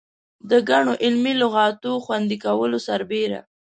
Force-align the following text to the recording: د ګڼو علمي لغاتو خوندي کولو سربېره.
د 0.49 0.51
ګڼو 0.69 0.93
علمي 1.03 1.33
لغاتو 1.41 1.91
خوندي 2.03 2.37
کولو 2.45 2.79
سربېره. 2.87 3.39